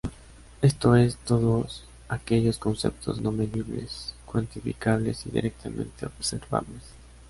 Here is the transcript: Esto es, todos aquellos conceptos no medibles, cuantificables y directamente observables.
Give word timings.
Esto 0.63 0.95
es, 0.95 1.15
todos 1.17 1.83
aquellos 2.09 2.57
conceptos 2.57 3.21
no 3.21 3.31
medibles, 3.31 4.15
cuantificables 4.25 5.27
y 5.27 5.29
directamente 5.29 6.07
observables. 6.07 6.81